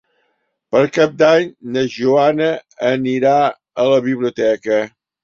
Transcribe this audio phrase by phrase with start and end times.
[0.75, 2.47] Per Cap d'Any na Joana
[2.93, 3.35] anirà
[3.85, 4.81] a la biblioteca.